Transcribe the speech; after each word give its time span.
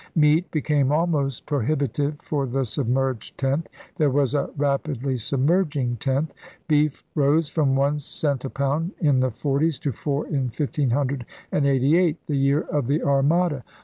Meat 0.15 0.49
became 0.49 0.91
almost 0.91 1.45
pro 1.45 1.59
hibitive 1.59 2.19
for 2.23 2.47
the 2.47 2.65
* 2.65 2.65
submerged 2.65 3.37
tenth'— 3.37 3.67
there 3.97 4.09
was 4.09 4.33
a 4.33 4.49
rapidly 4.57 5.15
submerging 5.15 5.95
tenth. 5.97 6.33
Beef 6.67 7.03
rose 7.13 7.49
from 7.49 7.75
one 7.75 7.99
cent 7.99 8.43
a 8.43 8.49
pound 8.49 8.93
in 8.99 9.19
the 9.19 9.29
forties 9.29 9.77
to 9.77 9.91
four 9.91 10.25
in 10.25 10.45
1588, 10.45 12.17
the 12.25 12.35
year 12.35 12.61
of 12.61 12.87
the 12.87 13.03
Armada. 13.03 13.63